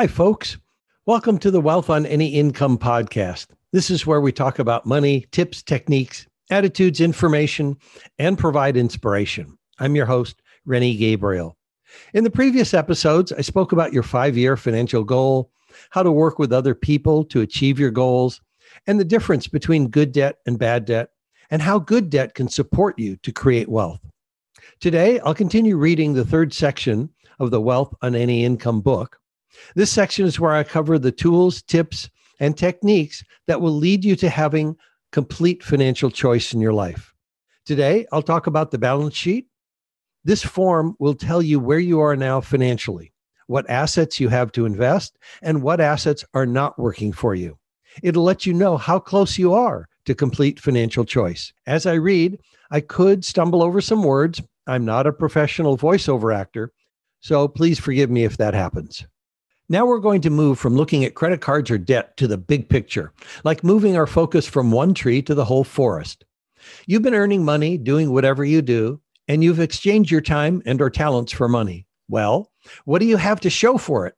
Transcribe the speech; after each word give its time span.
Hi, 0.00 0.06
folks. 0.06 0.56
Welcome 1.04 1.36
to 1.40 1.50
the 1.50 1.60
Wealth 1.60 1.90
on 1.90 2.06
Any 2.06 2.28
Income 2.28 2.78
podcast. 2.78 3.48
This 3.70 3.90
is 3.90 4.06
where 4.06 4.22
we 4.22 4.32
talk 4.32 4.58
about 4.58 4.86
money, 4.86 5.26
tips, 5.30 5.62
techniques, 5.62 6.26
attitudes, 6.50 7.02
information, 7.02 7.76
and 8.18 8.38
provide 8.38 8.78
inspiration. 8.78 9.58
I'm 9.78 9.94
your 9.94 10.06
host, 10.06 10.40
Rennie 10.64 10.96
Gabriel. 10.96 11.58
In 12.14 12.24
the 12.24 12.30
previous 12.30 12.72
episodes, 12.72 13.30
I 13.30 13.42
spoke 13.42 13.72
about 13.72 13.92
your 13.92 14.02
five 14.02 14.38
year 14.38 14.56
financial 14.56 15.04
goal, 15.04 15.50
how 15.90 16.02
to 16.02 16.10
work 16.10 16.38
with 16.38 16.50
other 16.50 16.74
people 16.74 17.22
to 17.26 17.42
achieve 17.42 17.78
your 17.78 17.90
goals, 17.90 18.40
and 18.86 18.98
the 18.98 19.04
difference 19.04 19.48
between 19.48 19.88
good 19.88 20.12
debt 20.12 20.38
and 20.46 20.58
bad 20.58 20.86
debt, 20.86 21.10
and 21.50 21.60
how 21.60 21.78
good 21.78 22.08
debt 22.08 22.32
can 22.32 22.48
support 22.48 22.98
you 22.98 23.16
to 23.16 23.32
create 23.32 23.68
wealth. 23.68 24.00
Today, 24.80 25.20
I'll 25.20 25.34
continue 25.34 25.76
reading 25.76 26.14
the 26.14 26.24
third 26.24 26.54
section 26.54 27.10
of 27.38 27.50
the 27.50 27.60
Wealth 27.60 27.94
on 28.00 28.14
Any 28.14 28.46
Income 28.46 28.80
book. 28.80 29.20
This 29.74 29.90
section 29.90 30.26
is 30.26 30.40
where 30.40 30.52
I 30.52 30.62
cover 30.62 30.98
the 30.98 31.12
tools, 31.12 31.62
tips, 31.62 32.10
and 32.38 32.56
techniques 32.56 33.22
that 33.46 33.60
will 33.60 33.72
lead 33.72 34.04
you 34.04 34.16
to 34.16 34.28
having 34.28 34.76
complete 35.12 35.62
financial 35.62 36.10
choice 36.10 36.52
in 36.52 36.60
your 36.60 36.72
life. 36.72 37.12
Today, 37.66 38.06
I'll 38.12 38.22
talk 38.22 38.46
about 38.46 38.70
the 38.70 38.78
balance 38.78 39.14
sheet. 39.14 39.46
This 40.24 40.42
form 40.42 40.96
will 40.98 41.14
tell 41.14 41.42
you 41.42 41.60
where 41.60 41.78
you 41.78 42.00
are 42.00 42.16
now 42.16 42.40
financially, 42.40 43.12
what 43.46 43.68
assets 43.68 44.20
you 44.20 44.28
have 44.28 44.52
to 44.52 44.66
invest, 44.66 45.18
and 45.42 45.62
what 45.62 45.80
assets 45.80 46.24
are 46.34 46.46
not 46.46 46.78
working 46.78 47.12
for 47.12 47.34
you. 47.34 47.58
It'll 48.02 48.22
let 48.22 48.46
you 48.46 48.54
know 48.54 48.76
how 48.76 48.98
close 48.98 49.38
you 49.38 49.52
are 49.54 49.88
to 50.04 50.14
complete 50.14 50.60
financial 50.60 51.04
choice. 51.04 51.52
As 51.66 51.86
I 51.86 51.94
read, 51.94 52.38
I 52.70 52.80
could 52.80 53.24
stumble 53.24 53.62
over 53.62 53.80
some 53.80 54.02
words. 54.02 54.40
I'm 54.66 54.84
not 54.84 55.06
a 55.06 55.12
professional 55.12 55.76
voiceover 55.76 56.34
actor, 56.34 56.72
so 57.20 57.48
please 57.48 57.78
forgive 57.78 58.10
me 58.10 58.24
if 58.24 58.36
that 58.36 58.54
happens. 58.54 59.06
Now 59.70 59.86
we're 59.86 60.00
going 60.00 60.20
to 60.22 60.30
move 60.30 60.58
from 60.58 60.74
looking 60.74 61.04
at 61.04 61.14
credit 61.14 61.40
cards 61.40 61.70
or 61.70 61.78
debt 61.78 62.16
to 62.16 62.26
the 62.26 62.36
big 62.36 62.68
picture, 62.68 63.12
like 63.44 63.62
moving 63.62 63.96
our 63.96 64.08
focus 64.08 64.44
from 64.44 64.72
one 64.72 64.94
tree 64.94 65.22
to 65.22 65.32
the 65.32 65.44
whole 65.44 65.62
forest. 65.62 66.24
You've 66.88 67.02
been 67.02 67.14
earning 67.14 67.44
money 67.44 67.78
doing 67.78 68.10
whatever 68.10 68.44
you 68.44 68.62
do, 68.62 69.00
and 69.28 69.44
you've 69.44 69.60
exchanged 69.60 70.10
your 70.10 70.22
time 70.22 70.60
and 70.66 70.82
or 70.82 70.90
talents 70.90 71.30
for 71.30 71.48
money. 71.48 71.86
Well, 72.08 72.50
what 72.84 72.98
do 72.98 73.06
you 73.06 73.16
have 73.16 73.38
to 73.42 73.48
show 73.48 73.78
for 73.78 74.08
it? 74.08 74.16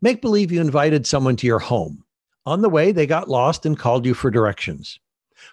Make 0.00 0.22
believe 0.22 0.50
you 0.50 0.62
invited 0.62 1.06
someone 1.06 1.36
to 1.36 1.46
your 1.46 1.58
home. 1.58 2.02
On 2.46 2.62
the 2.62 2.70
way, 2.70 2.90
they 2.90 3.06
got 3.06 3.28
lost 3.28 3.66
and 3.66 3.78
called 3.78 4.06
you 4.06 4.14
for 4.14 4.30
directions. 4.30 4.98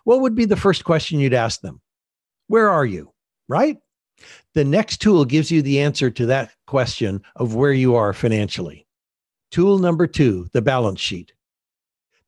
What 0.05 0.21
would 0.21 0.35
be 0.35 0.45
the 0.45 0.55
first 0.55 0.85
question 0.85 1.19
you'd 1.19 1.33
ask 1.33 1.59
them? 1.59 1.81
Where 2.47 2.69
are 2.69 2.85
you? 2.85 3.11
Right? 3.49 3.79
The 4.53 4.63
next 4.63 5.01
tool 5.01 5.25
gives 5.25 5.51
you 5.51 5.61
the 5.61 5.81
answer 5.81 6.09
to 6.11 6.27
that 6.27 6.51
question 6.65 7.23
of 7.35 7.55
where 7.55 7.73
you 7.73 7.95
are 7.95 8.13
financially. 8.13 8.87
Tool 9.53 9.77
number 9.77 10.07
two, 10.07 10.47
the 10.51 10.63
balance 10.63 10.99
sheet. 10.99 11.31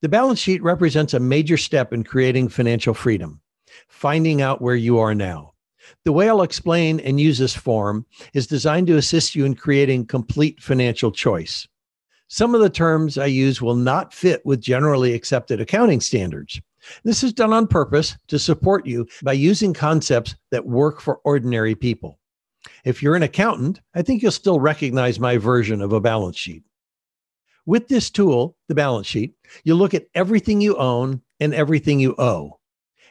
The 0.01 0.09
balance 0.09 0.37
sheet 0.37 0.61
represents 0.61 1.15
a 1.15 1.19
major 1.19 1.57
step 1.57 1.91
in 1.91 2.03
creating 2.03 2.49
financial 2.49 2.93
freedom, 2.93 3.41
finding 3.87 4.43
out 4.43 4.61
where 4.61 4.75
you 4.75 4.99
are 4.99 5.15
now. 5.15 5.53
The 6.03 6.11
way 6.11 6.29
I'll 6.29 6.43
explain 6.43 6.99
and 6.99 7.19
use 7.19 7.39
this 7.39 7.55
form 7.55 8.05
is 8.35 8.45
designed 8.45 8.85
to 8.87 8.97
assist 8.97 9.33
you 9.33 9.43
in 9.43 9.55
creating 9.55 10.05
complete 10.05 10.61
financial 10.61 11.11
choice. 11.11 11.67
Some 12.27 12.53
of 12.53 12.61
the 12.61 12.69
terms 12.69 13.17
I 13.17 13.25
use 13.25 13.59
will 13.59 13.73
not 13.75 14.13
fit 14.13 14.45
with 14.45 14.61
generally 14.61 15.13
accepted 15.13 15.59
accounting 15.59 16.01
standards. 16.01 16.61
This 17.03 17.23
is 17.23 17.33
done 17.33 17.53
on 17.53 17.65
purpose 17.65 18.15
to 18.27 18.37
support 18.37 18.85
you 18.85 19.07
by 19.23 19.33
using 19.33 19.73
concepts 19.73 20.35
that 20.51 20.67
work 20.67 21.01
for 21.01 21.21
ordinary 21.23 21.73
people. 21.73 22.19
If 22.83 23.01
you're 23.01 23.15
an 23.15 23.23
accountant, 23.23 23.81
I 23.95 24.03
think 24.03 24.21
you'll 24.21 24.31
still 24.31 24.59
recognize 24.59 25.19
my 25.19 25.37
version 25.37 25.81
of 25.81 25.91
a 25.91 25.99
balance 25.99 26.37
sheet. 26.37 26.61
With 27.65 27.87
this 27.87 28.09
tool, 28.11 28.55
the 28.67 28.75
balance 28.75 29.07
sheet, 29.07 29.33
you 29.63 29.75
look 29.75 29.93
at 29.93 30.07
everything 30.13 30.61
you 30.61 30.77
own 30.77 31.21
and 31.39 31.53
everything 31.53 31.99
you 31.99 32.15
owe. 32.19 32.59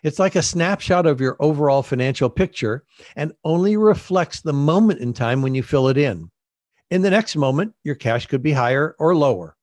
It's 0.04 0.18
like 0.18 0.36
a 0.36 0.42
snapshot 0.42 1.06
of 1.06 1.20
your 1.20 1.36
overall 1.40 1.82
financial 1.82 2.28
picture 2.30 2.84
and 3.16 3.32
only 3.42 3.76
reflects 3.76 4.40
the 4.40 4.52
moment 4.52 5.00
in 5.00 5.12
time 5.12 5.42
when 5.42 5.54
you 5.54 5.62
fill 5.62 5.88
it 5.88 5.96
in. 5.96 6.30
In 6.90 7.02
the 7.02 7.10
next 7.10 7.34
moment, 7.36 7.74
your 7.82 7.94
cash 7.94 8.26
could 8.26 8.42
be 8.42 8.52
higher 8.52 8.94
or 8.98 9.16
lower. 9.16 9.56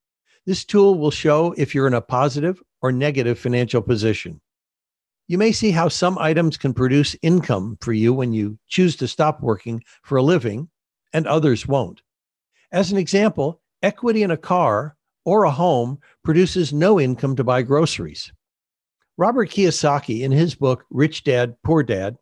This 0.45 0.65
tool 0.65 0.97
will 0.97 1.11
show 1.11 1.53
if 1.57 1.73
you're 1.73 1.87
in 1.87 1.93
a 1.93 2.01
positive 2.01 2.61
or 2.81 2.91
negative 2.91 3.37
financial 3.37 3.81
position. 3.81 4.41
You 5.27 5.37
may 5.37 5.51
see 5.51 5.71
how 5.71 5.87
some 5.87 6.17
items 6.17 6.57
can 6.57 6.73
produce 6.73 7.15
income 7.21 7.77
for 7.79 7.93
you 7.93 8.11
when 8.11 8.33
you 8.33 8.57
choose 8.67 8.95
to 8.97 9.07
stop 9.07 9.41
working 9.41 9.83
for 10.01 10.17
a 10.17 10.23
living, 10.23 10.67
and 11.13 11.27
others 11.27 11.67
won't. 11.67 12.01
As 12.71 12.91
an 12.91 12.97
example, 12.97 13.60
equity 13.81 14.23
in 14.23 14.31
a 14.31 14.37
car 14.37 14.95
or 15.25 15.43
a 15.43 15.51
home 15.51 15.99
produces 16.23 16.73
no 16.73 16.99
income 16.99 17.35
to 17.35 17.43
buy 17.43 17.61
groceries. 17.61 18.31
Robert 19.17 19.49
Kiyosaki, 19.49 20.21
in 20.21 20.31
his 20.31 20.55
book 20.55 20.85
Rich 20.89 21.23
Dad, 21.23 21.55
Poor 21.63 21.83
Dad, 21.83 22.17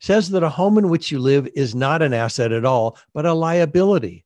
says 0.00 0.30
that 0.30 0.42
a 0.42 0.48
home 0.48 0.78
in 0.78 0.88
which 0.88 1.10
you 1.10 1.18
live 1.18 1.48
is 1.54 1.74
not 1.74 2.02
an 2.02 2.12
asset 2.12 2.52
at 2.52 2.64
all, 2.64 2.98
but 3.14 3.24
a 3.24 3.32
liability. 3.32 4.24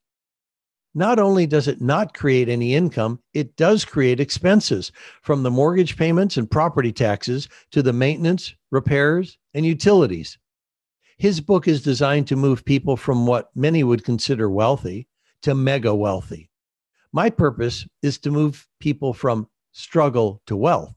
Not 0.95 1.19
only 1.19 1.47
does 1.47 1.69
it 1.69 1.83
not 1.83 2.15
create 2.15 2.49
any 2.49 2.75
income, 2.75 3.21
it 3.35 3.55
does 3.57 3.85
create 3.85 4.19
expenses 4.19 4.91
from 5.21 5.43
the 5.43 5.51
mortgage 5.51 5.99
payments 5.99 6.39
and 6.39 6.51
property 6.51 6.91
taxes 6.91 7.49
to 7.73 7.83
the 7.83 7.93
maintenance, 7.93 8.55
repairs, 8.71 9.37
and 9.53 9.67
utilities. 9.67 10.39
His 11.19 11.43
book 11.43 11.69
is 11.69 11.83
designed 11.83 12.27
to 12.29 12.37
move 12.37 12.65
people 12.65 12.97
from 12.97 13.27
what 13.27 13.51
many 13.55 13.85
would 13.85 14.05
consider 14.05 14.49
wealthy 14.49 15.07
to 15.43 15.55
mega 15.55 15.95
wealthy. 15.95 16.51
My 17.13 17.31
purpose 17.31 17.87
is 18.03 18.19
to 18.19 18.31
move 18.31 18.67
people 18.81 19.13
from 19.13 19.49
struggle 19.73 20.43
to 20.47 20.57
wealth. 20.57 20.95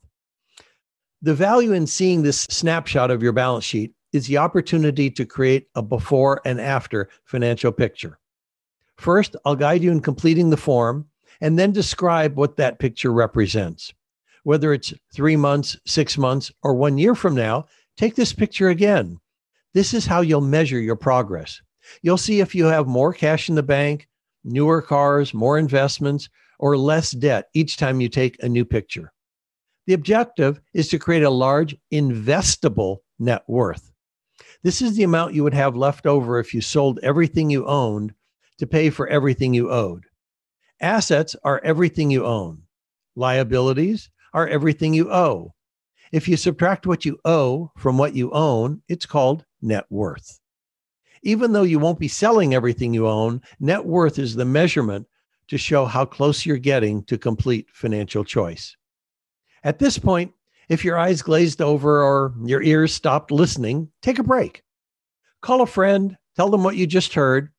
The 1.21 1.33
value 1.33 1.73
in 1.73 1.85
seeing 1.85 2.21
this 2.21 2.41
snapshot 2.49 3.11
of 3.11 3.21
your 3.21 3.33
balance 3.33 3.65
sheet 3.65 3.93
is 4.13 4.27
the 4.27 4.37
opportunity 4.37 5.11
to 5.11 5.25
create 5.25 5.67
a 5.75 5.81
before 5.81 6.41
and 6.45 6.59
after 6.59 7.09
financial 7.25 7.71
picture. 7.71 8.19
First, 8.97 9.35
I'll 9.45 9.55
guide 9.55 9.81
you 9.81 9.91
in 9.91 10.01
completing 10.01 10.49
the 10.49 10.57
form 10.57 11.07
and 11.41 11.57
then 11.57 11.71
describe 11.71 12.35
what 12.35 12.57
that 12.57 12.79
picture 12.79 13.13
represents. 13.13 13.93
Whether 14.43 14.73
it's 14.73 14.93
three 15.13 15.37
months, 15.37 15.77
six 15.85 16.17
months, 16.17 16.51
or 16.63 16.73
one 16.73 16.97
year 16.97 17.15
from 17.15 17.35
now, 17.35 17.67
take 17.95 18.15
this 18.15 18.33
picture 18.33 18.69
again. 18.69 19.19
This 19.73 19.93
is 19.93 20.05
how 20.05 20.21
you'll 20.21 20.41
measure 20.41 20.79
your 20.79 20.97
progress. 20.97 21.61
You'll 22.01 22.17
see 22.17 22.41
if 22.41 22.53
you 22.53 22.65
have 22.65 22.87
more 22.87 23.13
cash 23.13 23.47
in 23.47 23.55
the 23.55 23.63
bank, 23.63 24.07
newer 24.43 24.81
cars, 24.81 25.33
more 25.33 25.57
investments, 25.57 26.29
or 26.59 26.77
less 26.77 27.11
debt 27.11 27.49
each 27.53 27.77
time 27.77 28.01
you 28.01 28.09
take 28.09 28.41
a 28.43 28.49
new 28.49 28.65
picture. 28.65 29.11
The 29.87 29.93
objective 29.93 30.59
is 30.73 30.87
to 30.89 30.99
create 30.99 31.23
a 31.23 31.29
large 31.29 31.75
investable 31.91 32.97
net 33.17 33.43
worth. 33.47 33.91
This 34.63 34.81
is 34.81 34.95
the 34.95 35.03
amount 35.03 35.33
you 35.33 35.43
would 35.43 35.53
have 35.53 35.75
left 35.75 36.05
over 36.05 36.39
if 36.39 36.53
you 36.53 36.61
sold 36.61 36.99
everything 37.01 37.49
you 37.49 37.65
owned 37.65 38.13
to 38.59 38.67
pay 38.67 38.89
for 38.89 39.07
everything 39.07 39.53
you 39.53 39.71
owed. 39.71 40.05
Assets 40.81 41.35
are 41.43 41.61
everything 41.63 42.11
you 42.11 42.25
own. 42.25 42.61
Liabilities 43.15 44.09
are 44.33 44.47
everything 44.47 44.93
you 44.93 45.11
owe. 45.11 45.53
If 46.11 46.27
you 46.27 46.37
subtract 46.37 46.87
what 46.87 47.05
you 47.05 47.17
owe 47.25 47.71
from 47.77 47.97
what 47.97 48.15
you 48.15 48.31
own, 48.31 48.81
it's 48.87 49.05
called 49.05 49.45
net 49.61 49.85
worth. 49.89 50.38
Even 51.23 51.51
though 51.51 51.63
you 51.63 51.79
won't 51.79 51.99
be 51.99 52.07
selling 52.07 52.53
everything 52.53 52.93
you 52.93 53.07
own, 53.07 53.41
net 53.59 53.85
worth 53.85 54.19
is 54.19 54.35
the 54.35 54.45
measurement 54.45 55.07
to 55.47 55.57
show 55.57 55.85
how 55.85 56.05
close 56.05 56.45
you're 56.45 56.57
getting 56.57 57.03
to 57.05 57.17
complete 57.17 57.67
financial 57.73 58.23
choice. 58.23 58.75
At 59.63 59.79
this 59.79 59.97
point, 59.97 60.31
if 60.69 60.85
your 60.85 60.97
eyes 60.97 61.21
glazed 61.21 61.61
over 61.61 62.03
or 62.03 62.33
your 62.45 62.61
ears 62.61 62.93
stopped 62.93 63.31
listening, 63.31 63.89
take 64.01 64.19
a 64.19 64.23
break. 64.23 64.63
Call 65.41 65.61
a 65.61 65.67
friend, 65.67 66.17
tell 66.35 66.49
them 66.49 66.63
what 66.63 66.75
you 66.75 66.85
just 66.85 67.13
heard, 67.13 67.49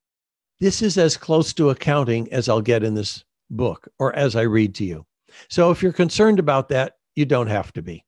this 0.60 0.82
is 0.82 0.98
as 0.98 1.16
close 1.16 1.54
to 1.54 1.70
accounting 1.70 2.30
as 2.32 2.48
I'll 2.48 2.60
get 2.60 2.84
in 2.84 2.94
this 2.94 3.24
book 3.48 3.88
or 3.98 4.14
as 4.14 4.36
I 4.36 4.42
read 4.42 4.74
to 4.76 4.84
you. 4.84 5.06
So 5.48 5.70
if 5.70 5.82
you're 5.82 5.92
concerned 5.92 6.38
about 6.38 6.68
that, 6.68 6.98
you 7.16 7.24
don't 7.24 7.46
have 7.46 7.72
to 7.72 7.82
be. 7.82 8.04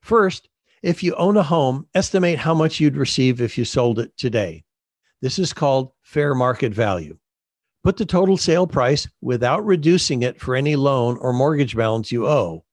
First, 0.00 0.48
if 0.82 1.02
you 1.02 1.14
own 1.14 1.36
a 1.36 1.42
home, 1.42 1.86
estimate 1.94 2.38
how 2.38 2.54
much 2.54 2.80
you'd 2.80 2.96
receive 2.96 3.40
if 3.40 3.56
you 3.56 3.64
sold 3.64 3.98
it 3.98 4.16
today. 4.16 4.64
This 5.20 5.38
is 5.38 5.52
called 5.52 5.92
fair 6.02 6.34
market 6.34 6.74
value. 6.74 7.18
Put 7.84 7.96
the 7.96 8.06
total 8.06 8.36
sale 8.36 8.66
price 8.66 9.08
without 9.20 9.64
reducing 9.64 10.22
it 10.22 10.40
for 10.40 10.54
any 10.54 10.76
loan 10.76 11.18
or 11.20 11.32
mortgage 11.32 11.76
balance 11.76 12.12
you 12.12 12.28
owe. 12.28 12.64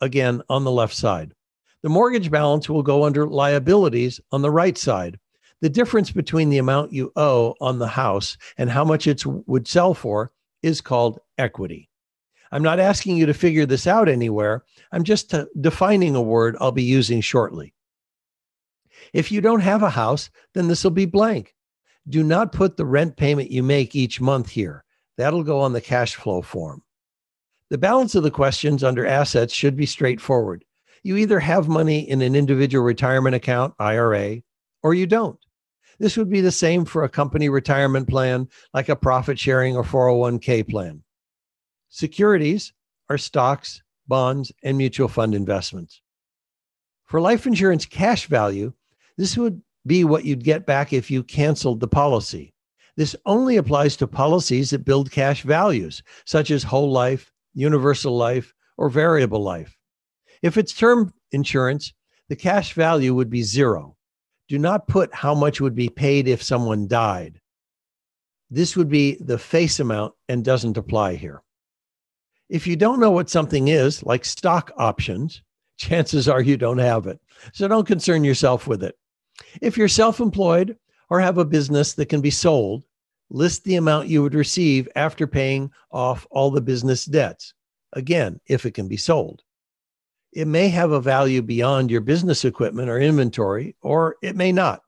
Again, 0.00 0.42
on 0.48 0.64
the 0.64 0.70
left 0.70 0.94
side. 0.94 1.34
The 1.82 1.90
mortgage 1.90 2.30
balance 2.30 2.68
will 2.68 2.82
go 2.82 3.04
under 3.04 3.26
liabilities 3.26 4.20
on 4.32 4.42
the 4.42 4.50
right 4.50 4.76
side. 4.76 5.18
The 5.60 5.68
difference 5.68 6.10
between 6.10 6.48
the 6.48 6.58
amount 6.58 6.92
you 6.92 7.12
owe 7.16 7.54
on 7.60 7.78
the 7.78 7.88
house 7.88 8.38
and 8.56 8.70
how 8.70 8.84
much 8.84 9.06
it 9.06 9.24
would 9.26 9.68
sell 9.68 9.92
for 9.92 10.32
is 10.62 10.80
called 10.80 11.18
equity. 11.36 11.89
I'm 12.52 12.62
not 12.62 12.80
asking 12.80 13.16
you 13.16 13.26
to 13.26 13.34
figure 13.34 13.66
this 13.66 13.86
out 13.86 14.08
anywhere. 14.08 14.64
I'm 14.92 15.04
just 15.04 15.34
defining 15.60 16.16
a 16.16 16.22
word 16.22 16.56
I'll 16.60 16.72
be 16.72 16.82
using 16.82 17.20
shortly. 17.20 17.74
If 19.12 19.30
you 19.30 19.40
don't 19.40 19.60
have 19.60 19.82
a 19.82 19.90
house, 19.90 20.30
then 20.54 20.68
this 20.68 20.84
will 20.84 20.90
be 20.90 21.06
blank. 21.06 21.54
Do 22.08 22.22
not 22.22 22.52
put 22.52 22.76
the 22.76 22.84
rent 22.84 23.16
payment 23.16 23.50
you 23.50 23.62
make 23.62 23.94
each 23.94 24.20
month 24.20 24.50
here. 24.50 24.84
That'll 25.16 25.44
go 25.44 25.60
on 25.60 25.72
the 25.72 25.80
cash 25.80 26.16
flow 26.16 26.42
form. 26.42 26.82
The 27.68 27.78
balance 27.78 28.14
of 28.14 28.24
the 28.24 28.30
questions 28.30 28.82
under 28.82 29.06
assets 29.06 29.54
should 29.54 29.76
be 29.76 29.86
straightforward. 29.86 30.64
You 31.02 31.16
either 31.16 31.38
have 31.38 31.68
money 31.68 32.08
in 32.08 32.20
an 32.20 32.34
individual 32.34 32.84
retirement 32.84 33.36
account, 33.36 33.74
IRA, 33.78 34.42
or 34.82 34.92
you 34.92 35.06
don't. 35.06 35.38
This 35.98 36.16
would 36.16 36.30
be 36.30 36.40
the 36.40 36.50
same 36.50 36.84
for 36.84 37.04
a 37.04 37.08
company 37.08 37.48
retirement 37.48 38.08
plan, 38.08 38.48
like 38.74 38.88
a 38.88 38.96
profit 38.96 39.38
sharing 39.38 39.76
or 39.76 39.84
401k 39.84 40.68
plan. 40.68 41.02
Securities 41.90 42.72
are 43.08 43.18
stocks, 43.18 43.82
bonds, 44.06 44.52
and 44.62 44.78
mutual 44.78 45.08
fund 45.08 45.34
investments. 45.34 46.02
For 47.04 47.20
life 47.20 47.48
insurance 47.48 47.84
cash 47.84 48.26
value, 48.26 48.72
this 49.18 49.36
would 49.36 49.60
be 49.84 50.04
what 50.04 50.24
you'd 50.24 50.44
get 50.44 50.66
back 50.66 50.92
if 50.92 51.10
you 51.10 51.24
canceled 51.24 51.80
the 51.80 51.88
policy. 51.88 52.54
This 52.96 53.16
only 53.26 53.56
applies 53.56 53.96
to 53.96 54.06
policies 54.06 54.70
that 54.70 54.84
build 54.84 55.10
cash 55.10 55.42
values, 55.42 56.02
such 56.24 56.52
as 56.52 56.62
whole 56.62 56.92
life, 56.92 57.32
universal 57.54 58.16
life, 58.16 58.54
or 58.78 58.88
variable 58.88 59.42
life. 59.42 59.76
If 60.42 60.56
it's 60.56 60.72
term 60.72 61.12
insurance, 61.32 61.92
the 62.28 62.36
cash 62.36 62.72
value 62.74 63.14
would 63.14 63.30
be 63.30 63.42
zero. 63.42 63.96
Do 64.48 64.58
not 64.58 64.86
put 64.86 65.12
how 65.12 65.34
much 65.34 65.60
would 65.60 65.74
be 65.74 65.88
paid 65.88 66.28
if 66.28 66.40
someone 66.40 66.86
died. 66.86 67.40
This 68.48 68.76
would 68.76 68.88
be 68.88 69.16
the 69.20 69.38
face 69.38 69.80
amount 69.80 70.14
and 70.28 70.44
doesn't 70.44 70.76
apply 70.76 71.16
here. 71.16 71.42
If 72.50 72.66
you 72.66 72.74
don't 72.74 72.98
know 72.98 73.12
what 73.12 73.30
something 73.30 73.68
is, 73.68 74.02
like 74.02 74.24
stock 74.24 74.72
options, 74.76 75.40
chances 75.78 76.28
are 76.28 76.42
you 76.42 76.56
don't 76.56 76.78
have 76.78 77.06
it. 77.06 77.20
So 77.52 77.68
don't 77.68 77.86
concern 77.86 78.24
yourself 78.24 78.66
with 78.66 78.82
it. 78.82 78.98
If 79.62 79.78
you're 79.78 79.88
self 79.88 80.20
employed 80.20 80.76
or 81.08 81.20
have 81.20 81.38
a 81.38 81.44
business 81.44 81.94
that 81.94 82.08
can 82.08 82.20
be 82.20 82.30
sold, 82.30 82.82
list 83.30 83.62
the 83.62 83.76
amount 83.76 84.08
you 84.08 84.20
would 84.22 84.34
receive 84.34 84.88
after 84.96 85.28
paying 85.28 85.70
off 85.92 86.26
all 86.32 86.50
the 86.50 86.60
business 86.60 87.04
debts. 87.04 87.54
Again, 87.92 88.40
if 88.46 88.66
it 88.66 88.72
can 88.72 88.88
be 88.88 88.96
sold. 88.96 89.42
It 90.32 90.46
may 90.46 90.68
have 90.68 90.90
a 90.90 91.00
value 91.00 91.42
beyond 91.42 91.90
your 91.90 92.00
business 92.00 92.44
equipment 92.44 92.88
or 92.88 93.00
inventory, 93.00 93.76
or 93.80 94.16
it 94.22 94.36
may 94.36 94.52
not. 94.52 94.82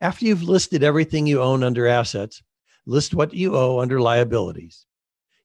After 0.00 0.24
you've 0.24 0.42
listed 0.42 0.82
everything 0.82 1.26
you 1.26 1.40
own 1.40 1.62
under 1.62 1.86
assets, 1.86 2.42
list 2.86 3.14
what 3.14 3.32
you 3.32 3.56
owe 3.56 3.80
under 3.80 4.00
liabilities. 4.00 4.86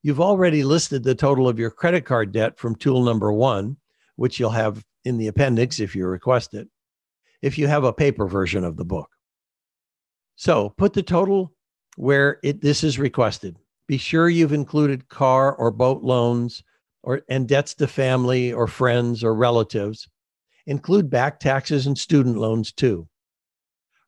You've 0.02 0.22
already 0.22 0.64
listed 0.64 1.04
the 1.04 1.16
total 1.16 1.50
of 1.50 1.60
your 1.60 1.72
credit 1.72 2.06
card 2.06 2.32
debt 2.32 2.58
from 2.58 2.76
tool 2.76 3.04
number 3.04 3.34
one, 3.34 3.78
which 4.16 4.40
you'll 4.40 4.50
have 4.52 4.86
in 5.04 5.18
the 5.18 5.28
appendix 5.28 5.80
if 5.80 5.96
you 5.96 6.06
request 6.08 6.54
it, 6.54 6.68
if 7.42 7.58
you 7.58 7.68
have 7.68 7.84
a 7.84 7.94
paper 7.94 8.28
version 8.28 8.64
of 8.64 8.78
the 8.78 8.86
book. 8.86 9.10
So 10.36 10.70
put 10.78 10.94
the 10.94 11.04
total 11.04 11.54
where 11.98 12.40
it, 12.44 12.62
this 12.62 12.84
is 12.84 12.98
requested. 12.98 13.58
Be 13.88 13.98
sure 13.98 14.30
you've 14.30 14.54
included 14.54 15.10
car 15.10 15.54
or 15.56 15.72
boat 15.72 16.02
loans 16.02 16.64
or 17.04 17.22
and 17.28 17.48
debts 17.48 17.74
to 17.76 17.88
family 17.88 18.54
or 18.54 18.68
friends 18.68 19.24
or 19.24 19.34
relatives. 19.36 20.08
Include 20.66 21.10
back 21.10 21.40
taxes 21.40 21.88
and 21.88 21.98
student 21.98 22.38
loans 22.38 22.72
too. 22.72 23.08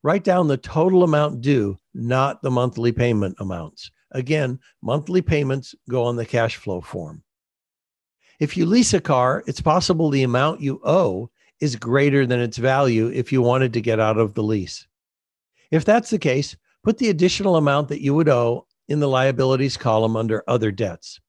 Write 0.03 0.23
down 0.23 0.47
the 0.47 0.57
total 0.57 1.03
amount 1.03 1.41
due, 1.41 1.77
not 1.93 2.41
the 2.41 2.51
monthly 2.51 2.91
payment 2.91 3.35
amounts. 3.39 3.91
Again, 4.11 4.59
monthly 4.81 5.21
payments 5.21 5.73
go 5.89 6.03
on 6.03 6.15
the 6.15 6.25
cash 6.25 6.55
flow 6.55 6.81
form. 6.81 7.23
If 8.39 8.57
you 8.57 8.65
lease 8.65 8.93
a 8.93 9.01
car, 9.01 9.43
it's 9.47 9.61
possible 9.61 10.09
the 10.09 10.23
amount 10.23 10.61
you 10.61 10.81
owe 10.83 11.29
is 11.59 11.75
greater 11.75 12.25
than 12.25 12.39
its 12.39 12.57
value 12.57 13.07
if 13.07 13.31
you 13.31 13.41
wanted 13.41 13.73
to 13.73 13.81
get 13.81 13.99
out 13.99 14.17
of 14.17 14.33
the 14.33 14.43
lease. 14.43 14.87
If 15.69 15.85
that's 15.85 16.09
the 16.09 16.19
case, 16.19 16.55
Put 16.83 16.97
the 16.97 17.09
additional 17.09 17.57
amount 17.57 17.89
that 17.89 18.01
you 18.01 18.15
would 18.15 18.29
owe 18.29 18.65
in 18.87 18.99
the 18.99 19.07
liabilities 19.07 19.77
column 19.77 20.15
under 20.15 20.43
other 20.47 20.71
debts. 20.71 21.19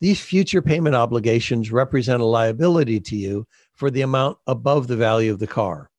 These 0.00 0.20
future 0.20 0.62
payment 0.62 0.96
obligations 0.96 1.70
represent 1.70 2.22
a 2.22 2.26
liability 2.26 3.00
to 3.00 3.16
you 3.16 3.46
for 3.74 3.90
the 3.90 4.00
amount 4.00 4.38
above 4.46 4.86
the 4.86 4.96
value 4.96 5.30
of 5.30 5.38
the 5.38 5.46
car. 5.46 5.90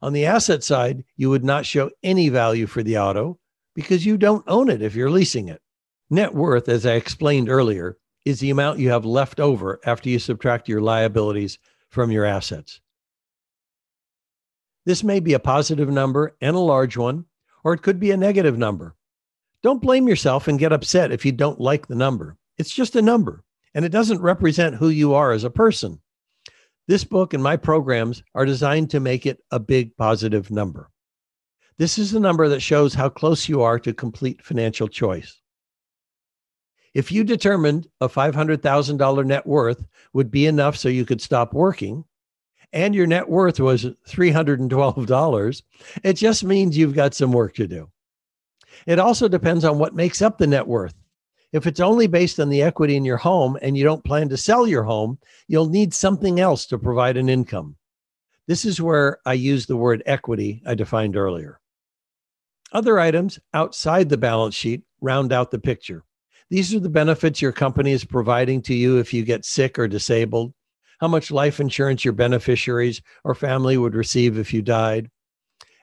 On 0.00 0.12
the 0.12 0.26
asset 0.26 0.62
side, 0.62 1.04
you 1.16 1.28
would 1.28 1.42
not 1.42 1.66
show 1.66 1.90
any 2.04 2.28
value 2.28 2.68
for 2.68 2.84
the 2.84 2.98
auto 2.98 3.40
because 3.78 4.04
you 4.04 4.16
don't 4.16 4.42
own 4.48 4.68
it 4.68 4.82
if 4.82 4.96
you're 4.96 5.08
leasing 5.08 5.46
it. 5.46 5.62
Net 6.10 6.34
worth, 6.34 6.68
as 6.68 6.84
I 6.84 6.94
explained 6.94 7.48
earlier, 7.48 7.96
is 8.24 8.40
the 8.40 8.50
amount 8.50 8.80
you 8.80 8.90
have 8.90 9.04
left 9.04 9.38
over 9.38 9.78
after 9.86 10.08
you 10.08 10.18
subtract 10.18 10.68
your 10.68 10.80
liabilities 10.80 11.60
from 11.88 12.10
your 12.10 12.24
assets. 12.24 12.80
This 14.84 15.04
may 15.04 15.20
be 15.20 15.32
a 15.32 15.38
positive 15.38 15.88
number 15.88 16.36
and 16.40 16.56
a 16.56 16.58
large 16.58 16.96
one, 16.96 17.26
or 17.62 17.72
it 17.72 17.82
could 17.82 18.00
be 18.00 18.10
a 18.10 18.16
negative 18.16 18.58
number. 18.58 18.96
Don't 19.62 19.80
blame 19.80 20.08
yourself 20.08 20.48
and 20.48 20.58
get 20.58 20.72
upset 20.72 21.12
if 21.12 21.24
you 21.24 21.30
don't 21.30 21.60
like 21.60 21.86
the 21.86 21.94
number. 21.94 22.36
It's 22.56 22.74
just 22.74 22.96
a 22.96 23.00
number, 23.00 23.44
and 23.76 23.84
it 23.84 23.90
doesn't 23.90 24.20
represent 24.20 24.74
who 24.74 24.88
you 24.88 25.14
are 25.14 25.30
as 25.30 25.44
a 25.44 25.50
person. 25.50 26.00
This 26.88 27.04
book 27.04 27.32
and 27.32 27.44
my 27.44 27.56
programs 27.56 28.24
are 28.34 28.44
designed 28.44 28.90
to 28.90 28.98
make 28.98 29.24
it 29.24 29.38
a 29.52 29.60
big 29.60 29.96
positive 29.96 30.50
number. 30.50 30.90
This 31.78 31.96
is 31.96 32.10
the 32.10 32.18
number 32.18 32.48
that 32.48 32.60
shows 32.60 32.92
how 32.92 33.08
close 33.08 33.48
you 33.48 33.62
are 33.62 33.78
to 33.78 33.94
complete 33.94 34.42
financial 34.42 34.88
choice. 34.88 35.40
If 36.92 37.12
you 37.12 37.22
determined 37.22 37.86
a 38.00 38.08
$500,000 38.08 39.26
net 39.26 39.46
worth 39.46 39.86
would 40.12 40.28
be 40.28 40.46
enough 40.46 40.76
so 40.76 40.88
you 40.88 41.04
could 41.04 41.20
stop 41.20 41.54
working, 41.54 42.04
and 42.72 42.96
your 42.96 43.06
net 43.06 43.28
worth 43.28 43.60
was 43.60 43.84
$312, 44.08 45.62
it 46.02 46.14
just 46.14 46.42
means 46.42 46.76
you've 46.76 46.96
got 46.96 47.14
some 47.14 47.30
work 47.30 47.54
to 47.54 47.68
do. 47.68 47.88
It 48.86 48.98
also 48.98 49.28
depends 49.28 49.64
on 49.64 49.78
what 49.78 49.94
makes 49.94 50.20
up 50.20 50.36
the 50.36 50.48
net 50.48 50.66
worth. 50.66 50.94
If 51.52 51.66
it's 51.68 51.80
only 51.80 52.08
based 52.08 52.40
on 52.40 52.48
the 52.48 52.62
equity 52.62 52.96
in 52.96 53.04
your 53.04 53.16
home 53.16 53.56
and 53.62 53.76
you 53.76 53.84
don't 53.84 54.04
plan 54.04 54.28
to 54.30 54.36
sell 54.36 54.66
your 54.66 54.82
home, 54.82 55.18
you'll 55.46 55.68
need 55.68 55.94
something 55.94 56.40
else 56.40 56.66
to 56.66 56.78
provide 56.78 57.16
an 57.16 57.28
income. 57.28 57.76
This 58.48 58.64
is 58.64 58.82
where 58.82 59.18
I 59.24 59.34
use 59.34 59.66
the 59.66 59.76
word 59.76 60.02
equity 60.06 60.60
I 60.66 60.74
defined 60.74 61.16
earlier. 61.16 61.60
Other 62.72 62.98
items 62.98 63.38
outside 63.54 64.08
the 64.08 64.18
balance 64.18 64.54
sheet 64.54 64.82
round 65.00 65.32
out 65.32 65.50
the 65.50 65.58
picture. 65.58 66.04
These 66.50 66.74
are 66.74 66.80
the 66.80 66.88
benefits 66.90 67.40
your 67.40 67.52
company 67.52 67.92
is 67.92 68.04
providing 68.04 68.62
to 68.62 68.74
you 68.74 68.98
if 68.98 69.12
you 69.12 69.24
get 69.24 69.44
sick 69.44 69.78
or 69.78 69.88
disabled, 69.88 70.52
how 71.00 71.08
much 71.08 71.30
life 71.30 71.60
insurance 71.60 72.04
your 72.04 72.12
beneficiaries 72.12 73.00
or 73.24 73.34
family 73.34 73.76
would 73.76 73.94
receive 73.94 74.38
if 74.38 74.52
you 74.52 74.62
died, 74.62 75.10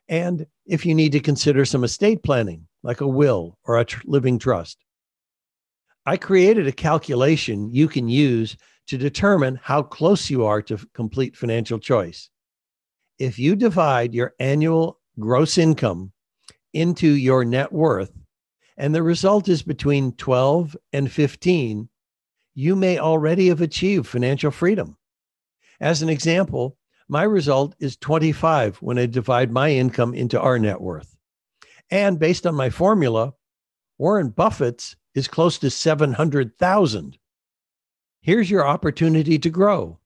and 0.08 0.46
if 0.66 0.86
you 0.86 0.94
need 0.94 1.12
to 1.14 1.20
consider 1.20 1.66
some 1.66 1.84
estate 1.84 2.24
planning, 2.24 2.68
like 2.84 3.02
a 3.02 3.08
will 3.08 3.58
or 3.64 3.80
a 3.80 3.86
tr- 3.86 4.02
living 4.06 4.38
trust. 4.38 4.78
I 6.06 6.18
created 6.18 6.68
a 6.68 6.72
calculation 6.72 7.72
you 7.72 7.88
can 7.88 8.08
use 8.08 8.58
to 8.88 8.98
determine 8.98 9.60
how 9.64 9.82
close 9.82 10.30
you 10.30 10.46
are 10.46 10.62
to 10.64 10.78
complete 10.94 11.36
financial 11.36 11.80
choice. 11.80 12.30
If 13.18 13.40
you 13.40 13.56
divide 13.56 14.14
your 14.14 14.34
annual 14.40 15.00
gross 15.20 15.58
income 15.58 16.12
into 16.76 17.08
your 17.08 17.46
net 17.46 17.72
worth, 17.72 18.12
and 18.78 18.94
the 18.94 19.02
result 19.02 19.48
is 19.48 19.64
between 19.64 20.12
12 20.12 20.76
and 20.92 21.12
15, 21.12 21.90
you 22.54 22.76
may 22.76 23.00
already 23.00 23.48
have 23.48 23.62
achieved 23.62 24.08
financial 24.08 24.52
freedom. 24.52 24.98
As 25.80 26.02
an 26.02 26.10
example, 26.10 26.78
my 27.08 27.24
result 27.24 27.76
is 27.80 27.98
25 27.98 28.78
when 28.78 28.98
I 28.98 29.06
divide 29.06 29.52
my 29.52 29.72
income 29.72 30.14
into 30.14 30.40
our 30.40 30.60
net 30.60 30.82
worth. 30.82 31.16
And 31.90 32.20
based 32.20 32.46
on 32.46 32.56
my 32.56 32.70
formula, 32.70 33.34
Warren 33.98 34.30
Buffett's 34.30 34.96
is 35.14 35.28
close 35.28 35.58
to 35.60 35.70
700,000. 35.70 37.18
Here's 38.22 38.50
your 38.50 38.68
opportunity 38.68 39.40
to 39.40 39.50
grow. 39.50 40.00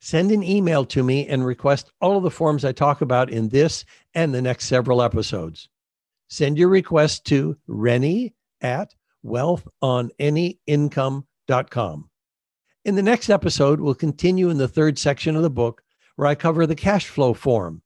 Send 0.00 0.30
an 0.30 0.42
email 0.42 0.84
to 0.86 1.02
me 1.02 1.26
and 1.26 1.44
request 1.44 1.90
all 2.00 2.16
of 2.16 2.22
the 2.22 2.30
forms 2.30 2.64
I 2.64 2.72
talk 2.72 3.00
about 3.00 3.30
in 3.30 3.48
this 3.48 3.84
and 4.14 4.32
the 4.32 4.42
next 4.42 4.66
several 4.66 5.02
episodes. 5.02 5.68
Send 6.28 6.58
your 6.58 6.68
request 6.68 7.24
to 7.26 7.56
Rennie 7.66 8.34
at 8.60 8.94
wealthonanyincome.com. 9.24 12.10
In 12.84 12.94
the 12.94 13.02
next 13.02 13.30
episode, 13.30 13.80
we'll 13.80 13.94
continue 13.94 14.50
in 14.50 14.58
the 14.58 14.68
third 14.68 14.98
section 14.98 15.36
of 15.36 15.42
the 15.42 15.50
book 15.50 15.82
where 16.16 16.28
I 16.28 16.34
cover 16.34 16.66
the 16.66 16.74
cash 16.74 17.06
flow 17.06 17.32
form. 17.32 17.82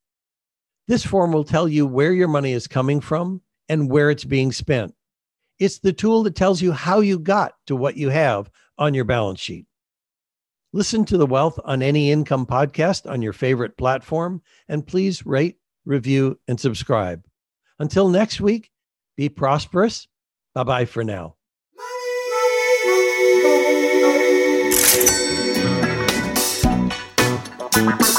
This 0.89 1.05
form 1.05 1.33
will 1.33 1.45
tell 1.45 1.69
you 1.69 1.87
where 1.87 2.13
your 2.13 2.29
money 2.29 2.53
is 2.53 2.67
coming 2.67 3.01
from 3.01 3.43
and 3.69 3.91
where 3.91 4.11
it's 4.11 4.25
being 4.25 4.53
spent. 4.53 4.95
It's 5.59 5.79
the 5.79 5.93
tool 5.93 6.23
that 6.23 6.35
tells 6.35 6.63
you 6.63 6.73
how 6.73 7.01
you 7.01 7.19
got 7.19 7.55
to 7.67 7.77
what 7.77 7.97
you 7.97 8.09
have 8.09 8.51
on 8.79 8.95
your 8.95 9.05
balance 9.05 9.41
sheet. 9.41 9.67
Listen 10.73 11.05
to 11.07 11.17
the 11.17 11.27
Wealth 11.27 11.59
on 11.65 11.83
Any 11.83 12.13
Income 12.13 12.47
podcast 12.47 13.11
on 13.11 13.23
your 13.23 13.33
favorite 13.33 13.77
platform, 13.77 14.43
and 14.69 14.87
please 14.87 15.27
rate, 15.27 15.57
review, 15.85 16.39
and 16.47 16.61
subscribe. 16.61 17.25
Until 17.79 18.09
next 18.09 18.41
week, 18.41 18.71
be 19.17 19.29
prosperous. 19.29 20.09
Bye 20.55 20.65
bye 20.65 20.85
for 20.85 21.05
now. 21.05 21.37
Thank 27.79 28.18